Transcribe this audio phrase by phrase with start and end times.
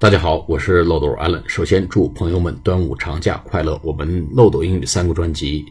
[0.00, 1.42] 大家好，我是漏斗 Allen。
[1.48, 3.80] 首先祝朋友们端午长假快乐。
[3.82, 5.64] 我们漏斗英语三个专辑《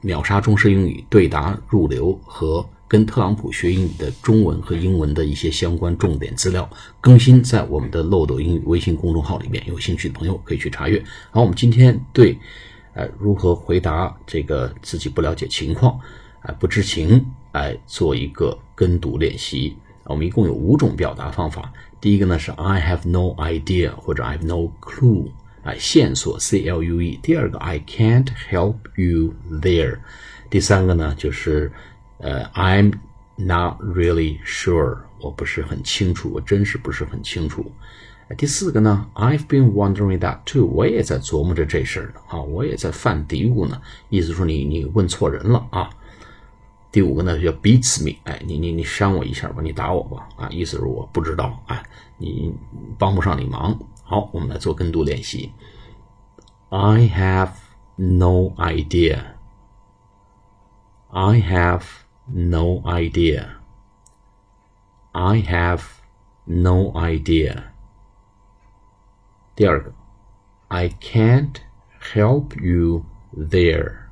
[0.00, 6.68] 秒杀中式英语》、对答入流和跟特朗普学英语的中文和英文的一些相关重点资料
[7.00, 11.00] 更新在我们的漏斗英语微信公众号里面，有兴趣的朋友可以去查阅。
[11.30, 12.36] 好，我们今天对
[12.94, 15.96] 呃如何回答这个自己不了解情况
[16.40, 19.76] 啊不知情来做一个跟读练习。
[20.08, 21.72] 我们一共有五种表达方法。
[22.00, 25.30] 第一个呢是 I have no idea 或者 I have no clue，
[25.62, 27.18] 啊，线索 C L U E。
[27.22, 29.98] 第二个 I can't help you there。
[30.48, 31.70] 第三个呢就是
[32.18, 32.94] 呃 I'm
[33.36, 37.70] not really sure，我不是很清楚，我真是不是很清楚。
[38.36, 43.80] 第四个呢，I've been wondering that too，我也在琢磨着这事儿呢，啊，我也在犯嘀咕呢，
[44.10, 45.88] 意思说你你问错人了啊。
[46.91, 51.83] 第五个呢叫 beats me，哎，你你你扇我一下吧，你打我吧，啊，意思是我不知道，哎，
[52.17, 52.53] 你
[52.99, 53.77] 帮不上你忙。
[54.03, 55.51] 好，我们来做跟读练习。
[56.69, 57.51] I have
[57.95, 59.23] no idea.
[61.09, 61.83] I have
[62.27, 63.45] no idea.
[65.11, 65.83] I have
[66.45, 67.63] no idea.
[69.55, 69.93] 第二个，
[70.67, 71.57] I can't
[72.01, 74.09] help you there.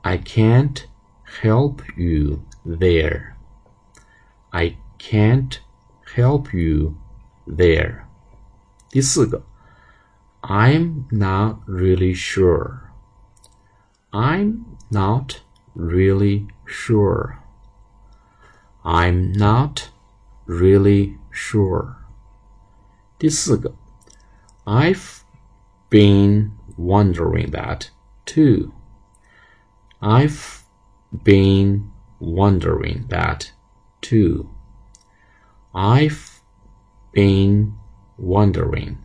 [0.00, 0.84] I can't
[1.42, 3.36] help you there.
[4.52, 5.60] I can't
[6.14, 6.96] help you
[7.46, 8.06] there.
[8.90, 9.42] 第四个，
[10.42, 12.90] I'm not really sure.
[14.12, 15.40] I'm not
[15.74, 17.38] really sure.
[18.84, 19.88] I'm not
[20.46, 21.96] really sure.
[23.18, 23.74] 第四个，
[24.64, 25.22] I've
[25.90, 27.90] been wondering that
[28.24, 28.72] too.
[30.00, 30.57] I've
[31.24, 33.52] been wondering that
[34.00, 34.48] too.
[35.72, 36.40] I've
[37.12, 37.74] been
[38.16, 38.98] wondering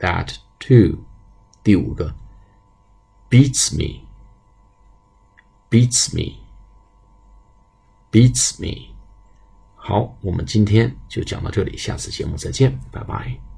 [0.00, 1.04] that too.
[1.62, 2.14] 第五个，
[3.28, 4.06] beats me,
[5.68, 6.38] beats me,
[8.10, 8.94] beats me。
[9.74, 13.49] 好，我们今天就讲到这里，下次节目再见，拜拜。